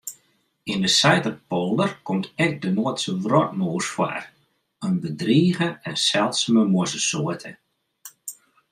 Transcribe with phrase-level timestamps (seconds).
[0.71, 4.23] Yn de Saiterpolder komt ek de Noardske wrotmûs foar,
[4.85, 7.51] in bedrige en seldsume mûzesoarte.